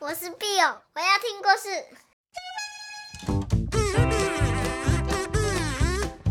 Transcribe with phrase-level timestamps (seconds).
[0.00, 1.68] 我是 Bill，我要听故事。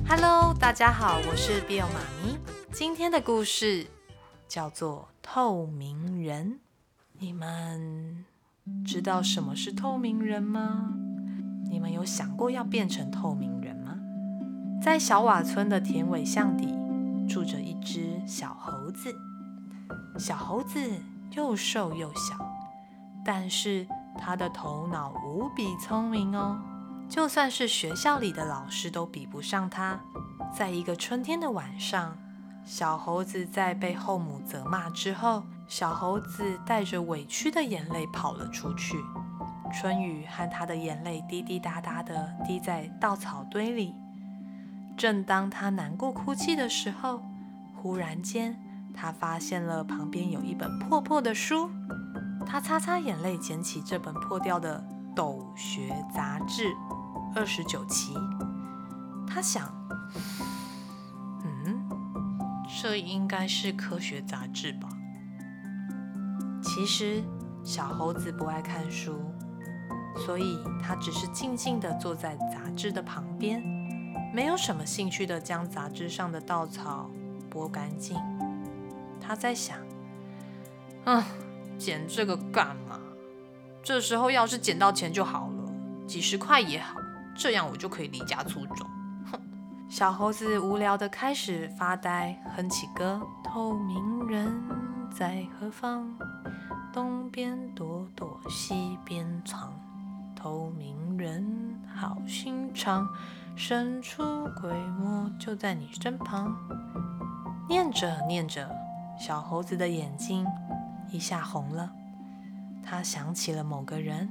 [0.08, 2.38] Hello，大家好，我是 Bill 妈咪。
[2.72, 3.88] 今天的故事
[4.48, 6.52] 叫做《透明人》。
[7.20, 8.24] 你们
[8.86, 10.94] 知道什么是透明人吗？
[11.70, 14.00] 你们有想过要变成透明人吗？
[14.82, 16.74] 在小瓦村的田尾巷底，
[17.28, 19.14] 住着一只小猴子。
[20.18, 20.80] 小猴子
[21.32, 22.57] 又瘦又小。
[23.28, 23.86] 但是
[24.18, 26.58] 他的头脑无比聪明哦，
[27.10, 30.00] 就算是学校里的老师都比不上他。
[30.58, 32.18] 在一个春天的晚上，
[32.64, 38.96] 小猴子在被后母责骂之后，小猴子带着委屈的眼泪跑了出去。
[39.74, 43.94] 春雨和他的眼泪滴滴答答地滴在稻草堆里。
[44.96, 47.22] 正当他难过哭泣的时候，
[47.76, 48.58] 忽然间
[48.96, 51.70] 他发现了旁边有一本破破的书。
[52.50, 54.82] 他擦擦眼泪，捡起这本破掉的
[55.14, 56.64] 《斗学杂志》
[57.36, 58.16] 二十九期。
[59.28, 59.70] 他想，
[61.44, 61.90] 嗯，
[62.82, 64.88] 这应该是科学杂志吧？
[66.64, 67.22] 其实
[67.66, 69.20] 小猴子不爱看书，
[70.26, 73.62] 所以他只是静静地坐在杂志的旁边，
[74.34, 77.10] 没有什么兴趣地将杂志上的稻草
[77.50, 78.18] 拨干净。
[79.20, 79.78] 他在想，
[81.04, 81.22] 嗯。
[81.78, 83.00] 捡这个干嘛？
[83.84, 85.72] 这时候要是捡到钱就好了，
[86.06, 87.00] 几十块也好，
[87.36, 88.86] 这样我就可以离家出走。
[89.32, 89.40] 哼！
[89.90, 94.62] 小猴子无聊地开始发呆，哼起歌：透明人
[95.10, 96.14] 在何方？
[96.92, 99.72] 东边躲躲，西边藏。
[100.36, 103.08] 透明人好心肠，
[103.56, 104.22] 神出
[104.62, 106.56] 鬼没就在你身旁。
[107.70, 108.70] 念着念着，
[109.20, 110.46] 小猴子的眼睛。
[111.12, 111.92] 一下红了，
[112.84, 114.30] 他想起了某个人，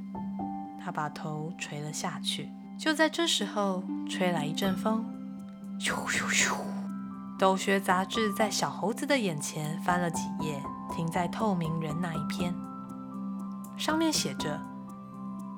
[0.83, 2.51] 他把头垂了下去。
[2.79, 5.05] 就在这时候，吹来一阵风，
[5.81, 6.55] 咻咻咻！
[7.39, 10.63] 斗学杂志在小猴子的眼前翻了几页，
[10.95, 12.55] 停在透明人那一篇，
[13.77, 14.61] 上面写着：“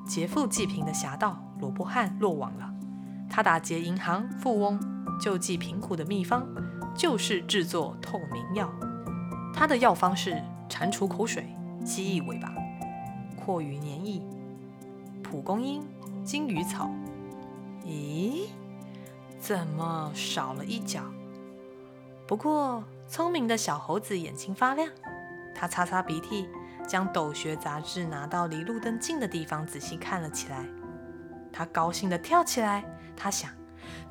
[0.07, 2.71] 劫富济贫的侠盗罗伯汉落网了，
[3.29, 4.81] 他打劫银行，富翁
[5.21, 6.47] 救济贫苦的秘方
[6.95, 8.69] 就是制作透明药，
[9.53, 11.47] 他的药方是。”蟾蜍口水、
[11.85, 12.53] 蜥蜴尾巴、
[13.45, 14.23] 蛞蝓粘液、
[15.23, 15.83] 蒲公英、
[16.25, 16.91] 金鱼草。
[17.85, 18.49] 咦，
[19.41, 21.03] 怎么少了一角？
[22.27, 24.89] 不过聪明的小猴子眼睛发亮，
[25.55, 26.47] 他擦擦鼻涕，
[26.87, 30.67] 将斗学杂志拿到离路灯近的地方仔细看了起来。
[31.51, 32.85] 他高兴地跳起来，
[33.17, 33.51] 他想：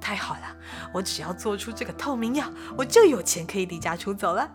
[0.01, 0.57] 太好了，
[0.91, 4.49] 我只要做出这个透明药，我就有钱可以离家出走了。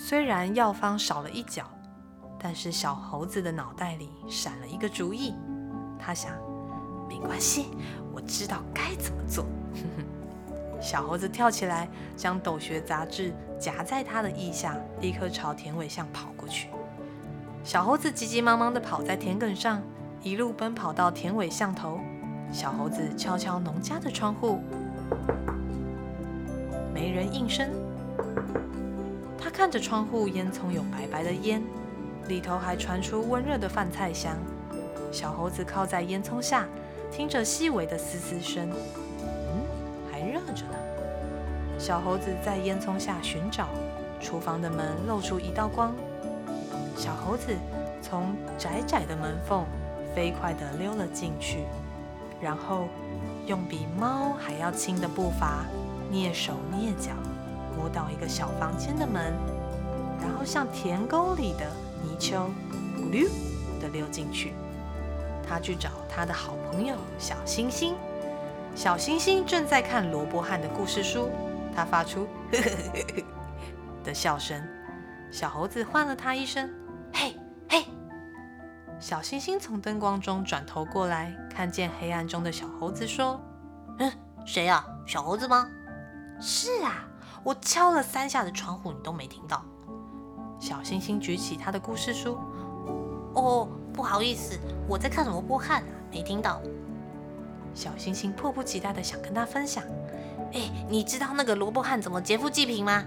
[0.00, 1.64] 虽然药方少了一角，
[2.38, 5.34] 但是小猴子的脑袋里闪了一个主意。
[5.98, 6.32] 他想，
[7.08, 7.66] 没关系，
[8.14, 9.44] 我知道该怎么做。
[10.80, 16.68] 小猴子跳起来，将斗学杂志夹在他的腋下，立刻朝田尾巷跑过去。
[17.64, 19.82] 小猴子急急忙忙地跑在田埂上，
[20.22, 21.98] 一路奔跑到田尾巷头。
[22.52, 24.60] 小猴子敲敲农家的窗户，
[26.94, 27.68] 没人应声。
[29.48, 31.62] 他看着窗户，烟囱有白白的烟，
[32.28, 34.36] 里头还传出温热的饭菜香。
[35.10, 36.66] 小猴子靠在烟囱下，
[37.10, 38.68] 听着细微的嘶嘶声，
[39.22, 39.64] 嗯，
[40.12, 40.76] 还热着呢。
[41.78, 43.68] 小猴子在烟囱下寻找，
[44.20, 45.94] 厨房的门露出一道光。
[46.94, 47.56] 小猴子
[48.02, 49.64] 从窄窄的门缝
[50.14, 51.60] 飞快地溜了进去，
[52.38, 52.86] 然后
[53.46, 55.64] 用比猫还要轻的步伐，
[56.12, 57.12] 蹑手蹑脚。
[57.78, 59.32] 摸到一个小房间的门，
[60.20, 61.64] 然后像田沟里的
[62.02, 62.50] 泥鳅，
[62.96, 63.28] 咕溜
[63.80, 64.52] 的溜进去。
[65.48, 67.94] 他去找他的好朋友小星星。
[68.74, 71.30] 小星星正在看罗伯汉的故事书，
[71.74, 73.24] 他发出呵呵呵呵
[74.04, 74.60] 的笑声。
[75.30, 76.68] 小猴子唤了他一声
[77.14, 77.36] ：“嘿，
[77.68, 77.84] 嘿！”
[79.00, 83.40] 小星星从灯光中转头过来，看见黑暗中的小猴子，说
[84.00, 84.12] ：“嗯，
[84.44, 84.84] 谁呀？
[85.06, 85.70] 小猴子吗
[86.40, 87.04] ？”“是啊。”
[87.48, 89.64] 我敲了三下的窗户，你都没听到。
[90.60, 92.36] 小星星举起他的故事书。
[93.32, 96.60] 哦，不好意思，我在看罗伯汉，没听到。
[97.72, 99.82] 小星星迫不及待地想跟他分享。
[100.52, 103.02] 哎，你知道那个罗伯汉怎么劫富济贫吗？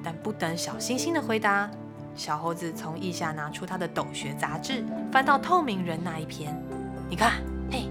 [0.00, 1.68] 但不等小星星的回答，
[2.14, 6.56] 小猴子从腋下拿出他的斗学杂志，翻到透明人那一篇。
[7.10, 7.88] 你看，嘿，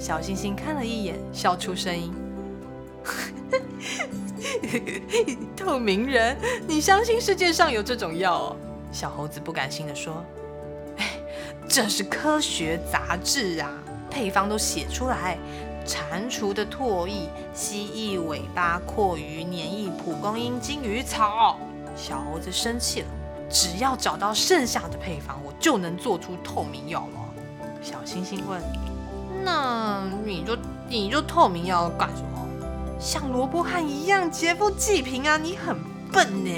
[0.00, 2.12] 小星星看了一眼，笑出声音。
[5.56, 6.36] 透明人，
[6.66, 8.54] 你相信世界上有这种药？
[8.90, 10.24] 小猴子不甘心地说
[10.98, 11.12] ：“哎，
[11.68, 13.70] 这是科学杂志啊，
[14.10, 15.38] 配方都写出来。
[15.84, 21.58] 蟾蜍的唾液、蜥蜴尾巴、蛞蝓粘液、蒲公英、金鱼草。
[21.96, 23.08] 小猴子生气了，
[23.50, 27.20] 只要找到剩下的配方，我就能做出透明药了。
[27.82, 28.62] 小星星问
[29.44, 30.56] ：“那你就
[30.88, 32.41] 你就透明药干什么？
[32.98, 35.36] 像罗伯汉一样劫富济贫啊？
[35.36, 35.76] 你很
[36.12, 36.50] 笨呢。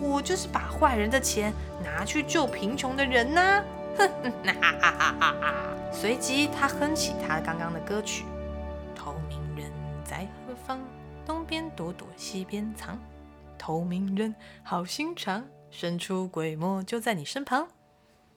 [0.00, 1.52] 我就是把坏人的钱
[1.82, 3.64] 拿去救贫穷的人呐、啊！
[3.98, 5.54] 哼哼，哈哈哈哈哈！”
[5.92, 8.24] 随即，他哼起他刚刚的歌曲
[8.94, 9.72] ：“透明人
[10.04, 10.80] 在何方？
[11.26, 12.98] 东边躲躲，西边藏。
[13.58, 17.66] 透明人好心肠，神出鬼没就在你身旁。”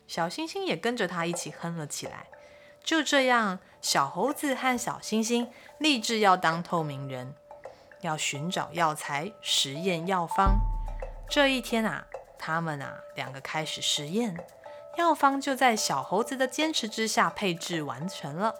[0.08, 2.26] 小星星也跟着他一起哼了起来。
[2.84, 7.34] 就这样，小猴子和小星星立志要当透明人，
[8.02, 10.60] 要寻找药材、实验药方。
[11.30, 12.06] 这一天啊，
[12.38, 14.36] 他们啊两个开始实验，
[14.98, 18.56] 药方就在小猴子的坚持之下配制完成了。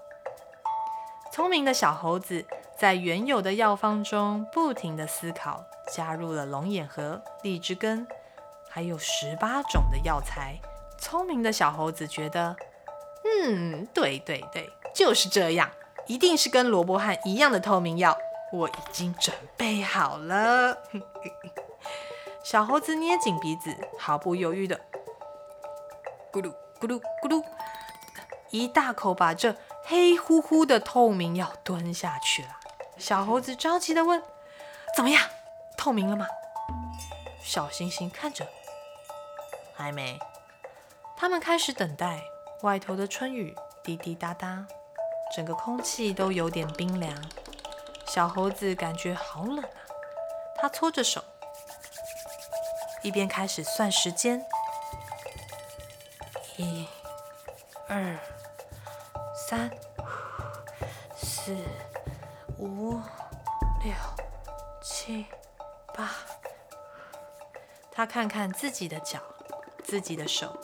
[1.34, 2.46] 聪明的小猴子
[2.78, 8.06] 在原有的药方中不停地思考，加入了龙眼核、荔枝根，
[8.70, 10.60] 还有十八种的药材。
[10.98, 12.56] 聪明的小猴子觉得，
[13.24, 15.70] 嗯，对对对，就是这样，
[16.08, 18.18] 一定是跟罗伯汉一样的透明药，
[18.52, 20.78] 我已经准备好了。
[22.44, 24.80] 小猴子捏紧鼻子，毫不犹豫的
[26.32, 27.44] 咕噜咕噜咕噜，
[28.50, 32.50] 一大口把这黑乎乎的透明药吞下去了。
[32.98, 34.22] 小猴子着急的问
[34.96, 35.22] ：“怎么样？
[35.78, 36.28] 透明了吗？”
[37.44, 38.48] 小星星看着，
[39.76, 40.20] 还没。
[41.16, 42.24] 他们开始等待，
[42.62, 44.68] 外头的春雨滴滴答答，
[45.36, 47.16] 整个空气都有点冰凉。
[48.06, 49.70] 小猴子感觉好冷啊，
[50.58, 51.24] 他搓着手，
[53.02, 54.46] 一边开始算时间：
[56.58, 56.88] 一、
[57.88, 58.16] 二、
[59.34, 59.72] 三、
[61.18, 61.56] 四、
[62.60, 63.00] 五、
[63.84, 63.94] 六、
[64.84, 65.26] 七、
[65.96, 66.12] 八。
[67.92, 69.20] 他看看自己的脚，
[69.84, 70.56] 自己的手。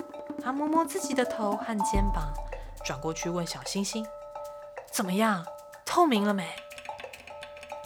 [0.47, 2.31] 他摸摸自己的头和肩膀，
[2.85, 4.07] 转过去问小星星
[4.89, 5.45] ：“怎么样？
[5.85, 6.47] 透明了没？”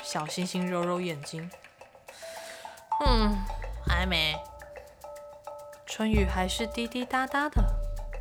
[0.06, 1.50] 小星星揉揉眼睛
[3.04, 3.36] ：“嗯，
[3.84, 4.40] 还没。”
[5.88, 7.64] 春雨还是滴滴答答的。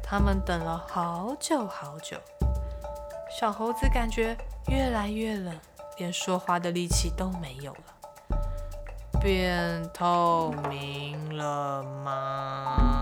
[0.02, 2.16] 他们等了好久好久。
[3.38, 4.34] 小猴子感觉
[4.68, 5.54] 越来越冷，
[5.98, 9.20] 连说话的力气都没有了。
[9.20, 12.99] 变透明了吗？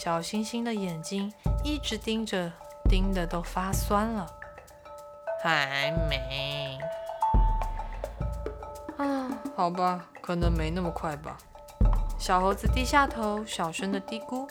[0.00, 1.32] 小星星的眼睛
[1.64, 2.52] 一直盯着，
[2.88, 4.24] 盯得都发酸了。
[5.42, 6.78] 还没。
[8.96, 11.36] 啊，好吧，可能没那么快吧。
[12.16, 14.48] 小猴子低下头，小声的嘀咕。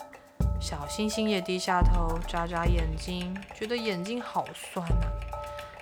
[0.60, 5.08] 小星星也低下头，眨眨眼睛，觉得眼睛好酸啊。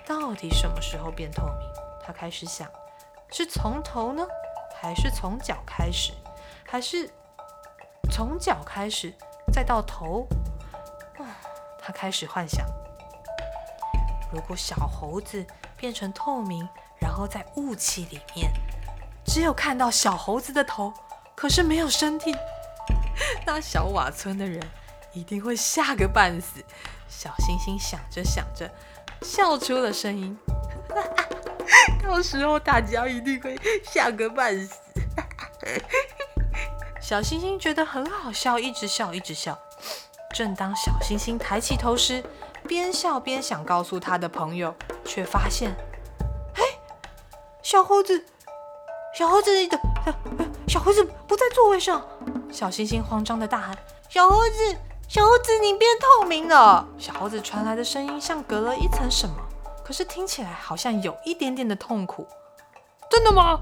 [0.05, 1.69] 到底什么时候变透明？
[2.01, 2.65] 他开始想，
[3.29, 4.25] 是从头呢，
[4.81, 6.13] 还是从脚开始，
[6.65, 7.11] 还是
[8.09, 9.13] 从脚开始？
[9.51, 10.27] 再到头，
[11.79, 12.65] 他开始幻想：
[14.31, 15.45] 如果小猴子
[15.75, 16.67] 变成透明，
[16.99, 18.51] 然后在雾气里面，
[19.25, 20.93] 只有看到小猴子的头，
[21.35, 22.35] 可是没有身体，
[23.45, 24.61] 那小瓦村的人
[25.13, 26.63] 一定会吓个半死。
[27.07, 28.69] 小星星想着想着，
[29.21, 30.37] 笑出了声音。
[32.03, 34.75] 到时候大家一定会吓个半死。
[37.07, 39.57] 小星星觉得很好笑，一直笑，一直笑。
[40.35, 42.21] 正当小星星抬起头时，
[42.67, 45.73] 边笑边想告诉他的朋友，却发现，
[46.55, 46.63] 哎，
[47.63, 48.25] 小猴子，
[49.17, 49.79] 小猴子的，
[50.67, 52.05] 小猴子不在座位上。
[52.51, 53.77] 小星星慌张地大喊
[54.11, 59.35] ：“小猴子，小猴子，你变透明了！”小猴子传来的声音像隔了一层什么，
[59.81, 62.27] 可是听起来好像有一点点的痛苦。
[63.09, 63.61] 真的吗？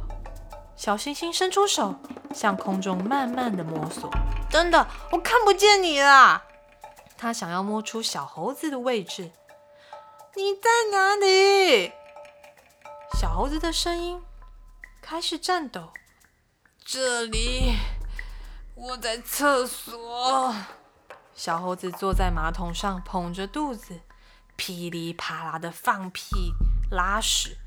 [0.76, 1.96] 小星星伸出手，
[2.34, 4.12] 向空中慢慢的摸索。
[4.50, 6.44] 真的，我看不见你了。
[7.18, 9.32] 他想要摸出小猴子的位置。
[10.36, 11.94] 你在哪里？
[13.18, 14.22] 小猴子的声音
[15.02, 15.94] 开始颤抖。
[16.84, 17.74] 这里，
[18.76, 20.54] 我在厕所。
[21.34, 24.02] 小猴子坐在马桶上，捧着肚子，
[24.58, 26.54] 噼里啪啦的放屁
[26.92, 27.58] 拉屎。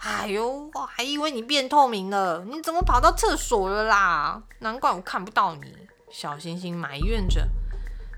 [0.00, 4.42] 哎呦，我还以为你变透明了，你怎么跑到厕所了啦？
[4.60, 5.88] 难怪我看不到你。
[6.10, 7.48] 小星星埋怨着。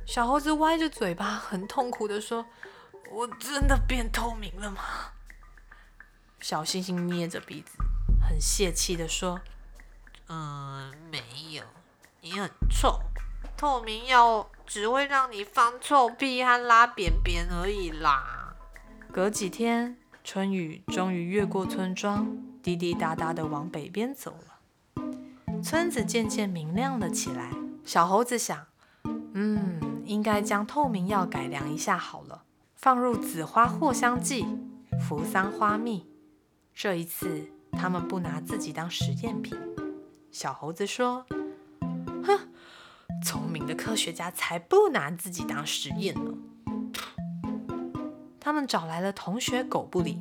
[0.07, 2.45] 小猴子歪着嘴巴，很痛苦地说
[3.13, 4.83] ：“我真的变透明了吗？”
[6.41, 7.79] 小星星捏着鼻子，
[8.27, 9.41] 很泄气地说
[10.29, 11.23] ：“嗯，没
[11.53, 11.63] 有，
[12.21, 13.01] 你很臭，
[13.57, 18.55] 透明药只会让你放臭屁和拉便便而已啦。
[19.13, 25.03] 隔几天，春雨终于越过村庄，滴滴答答地往北边走了。
[25.63, 27.51] 村子渐渐明亮了起来。
[27.85, 28.67] 小猴子想，
[29.35, 32.45] 嗯，应该将透明药改良一下好了，
[32.77, 34.47] 放入紫花藿香剂、
[35.01, 36.07] 扶桑花蜜。
[36.75, 39.59] 这一次，他们不拿自己当实验品。
[40.31, 41.27] 小猴子说
[42.23, 42.39] ：“哼，
[43.25, 46.35] 聪明的科学家才不拿自己当实验呢。”
[48.51, 50.21] 他们找来了同学狗不理。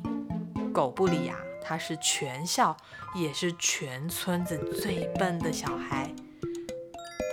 [0.72, 1.34] 狗不理呀，
[1.64, 2.76] 他是全校
[3.12, 6.08] 也是全村子最笨的小孩。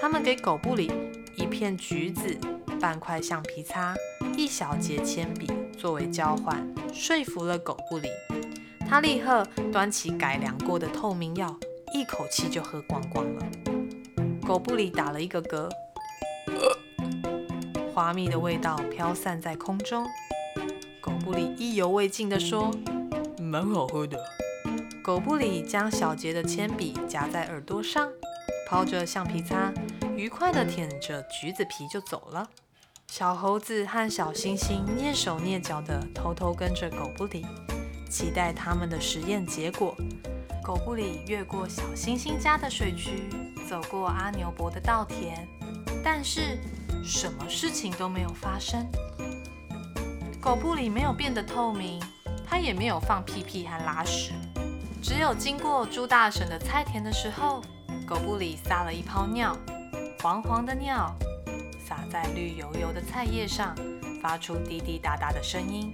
[0.02, 0.92] 他们给狗不理
[1.36, 2.36] 一片橘子、
[2.82, 3.94] 半块橡皮擦、
[4.36, 8.10] 一小节铅笔作为交换，说服了狗不理。
[8.90, 11.56] 他立刻端起改良过的透明药。
[11.94, 13.46] 一口气就喝光光了。
[14.48, 15.70] 狗不理打了一个嗝，
[17.94, 20.04] 花蜜的味道飘散在空中。
[21.28, 22.74] 狗不理意犹未尽地说
[23.38, 24.18] ：“蛮好喝的。”
[25.04, 28.10] 狗布里将小杰的铅笔夹在耳朵上，
[28.66, 29.74] 抛着橡皮擦，
[30.16, 32.48] 愉快地舔着橘子皮就走了。
[33.10, 37.46] 小猴子和小星星蹑手蹑脚地偷偷跟着狗布里，
[38.10, 39.98] 期待他们的实验结果。
[40.64, 43.28] 狗布里越过小星星家的水渠，
[43.68, 45.46] 走过阿牛伯的稻田，
[46.02, 46.58] 但是
[47.04, 48.88] 什么事情都没有发生。
[50.48, 52.02] 狗不理没有变得透明，
[52.48, 54.32] 它也没有放屁屁和拉屎。
[55.04, 57.62] 只有经过猪大婶的菜田的时候，
[58.08, 59.54] 狗不理撒了一泡尿，
[60.22, 61.14] 黄黄的尿
[61.86, 63.76] 洒在绿油油的菜叶上，
[64.22, 65.94] 发出滴滴答答的声音。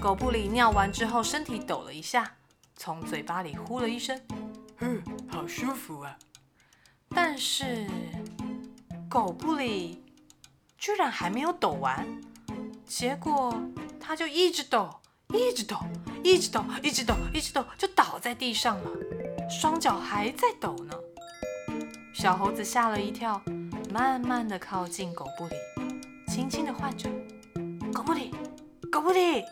[0.00, 2.32] 狗不理尿完之后，身体抖了一下。
[2.76, 4.18] 从嘴巴里呼了一声，
[4.78, 6.16] 嗯，好舒服啊！
[7.10, 7.86] 但是
[9.10, 10.02] 狗不理
[10.78, 12.06] 居然还没有抖完，
[12.86, 13.54] 结果
[13.98, 14.88] 它就一直抖，
[15.32, 15.76] 一直抖，
[16.22, 18.90] 一直抖，一直抖，一直抖，就倒在地上了，
[19.50, 20.94] 双脚还在抖呢。
[22.14, 23.42] 小猴子吓了一跳，
[23.90, 25.54] 慢慢地靠近狗不理，
[26.28, 27.10] 轻轻地唤着
[27.92, 28.30] ：“狗不理，
[28.90, 29.44] 狗不理！”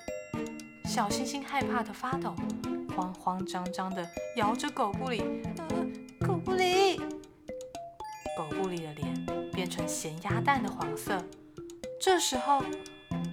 [0.86, 2.34] 小星星害怕的发抖。
[2.94, 5.22] 慌慌张张地摇着狗不理，
[5.56, 6.98] 呃，狗不理，
[8.36, 11.18] 狗不理的脸变成咸鸭蛋的黄色。
[11.98, 12.62] 这时候，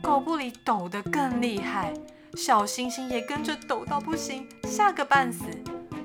[0.10, 1.94] 狗不理抖得更厉害，
[2.34, 5.44] 小星星也跟着抖到不行，吓个半死。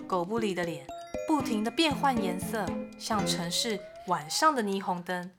[0.06, 0.86] 狗不理的脸
[1.26, 2.66] 不停地变换颜色，
[2.98, 5.30] 像城市晚上的霓虹灯，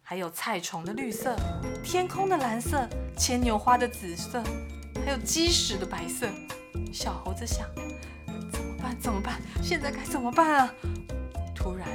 [0.00, 1.34] 还有菜虫的绿色、
[1.82, 4.40] 天空的蓝色、牵牛花的紫色，
[5.04, 6.28] 还有鸡屎的白色。
[6.92, 7.66] 小猴子想：
[8.52, 8.96] 怎么办？
[9.00, 9.40] 怎么办？
[9.60, 10.72] 现在该怎么办啊？
[11.52, 11.88] 突然，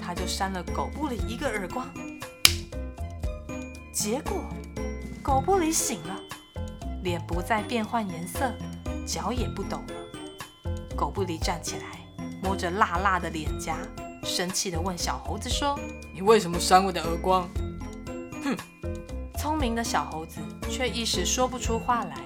[0.00, 1.86] 他就扇了狗不理一个耳光。
[3.92, 4.42] 结果，
[5.28, 6.18] 狗不理醒了，
[7.02, 8.50] 脸不再变换颜色，
[9.06, 9.94] 脚也不抖了。
[10.96, 12.00] 狗不理站起来，
[12.42, 13.76] 摸着辣辣的脸颊，
[14.24, 15.78] 生气地问小猴子说
[16.14, 17.46] ：“你为什么扇我的耳光？”
[18.42, 18.56] 哼！
[19.38, 22.16] 聪明的小猴子却一时说不出话来。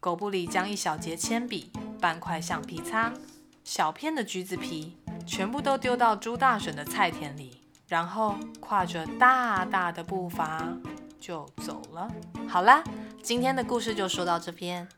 [0.00, 3.10] 狗不理将一小节铅笔、半块橡皮擦、
[3.64, 10.68] 小片的橘子皮，全部都丢到猪大婶的菜田里，然后跨着大大的步伐
[11.20, 12.08] 就走了。
[12.48, 12.82] 好啦，
[13.22, 14.88] 今天的故事就说到这边。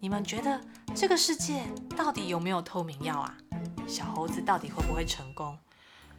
[0.00, 0.60] 你们觉得
[0.94, 1.62] 这个世界
[1.96, 3.36] 到底有没有透明药啊？
[3.86, 5.56] 小猴子到底会不会成功？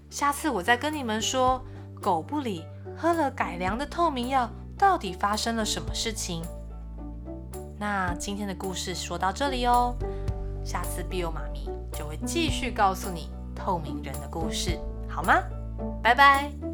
[0.09, 1.61] 下次我再跟你们说，
[2.01, 2.63] 狗不理
[2.95, 6.43] 喝了改良的透明药，到底发生了什么事情？
[7.77, 9.95] 那今天的故事说到这里哦，
[10.63, 14.79] 下次碧欧妈咪就会继续告诉你透明人的故事，
[15.09, 15.43] 好吗？
[16.01, 16.72] 拜拜。